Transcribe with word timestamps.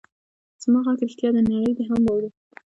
زما 0.63 0.79
غږ 0.85 0.99
رښتیا 1.05 1.29
دی؛ 1.35 1.41
نړۍ 1.51 1.71
دې 1.77 1.83
هم 1.89 1.99
واوري. 2.05 2.29